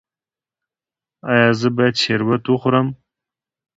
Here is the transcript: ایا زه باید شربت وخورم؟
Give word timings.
ایا 1.31 1.47
زه 1.59 1.67
باید 1.75 1.95
شربت 2.03 2.43
وخورم؟ 2.47 2.87